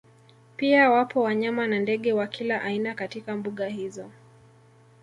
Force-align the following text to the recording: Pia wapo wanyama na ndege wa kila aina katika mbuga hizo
Pia 0.57 0.89
wapo 0.89 1.21
wanyama 1.21 1.67
na 1.67 1.79
ndege 1.79 2.13
wa 2.13 2.27
kila 2.27 2.61
aina 2.61 2.93
katika 2.95 3.35
mbuga 3.35 3.67
hizo 3.67 4.11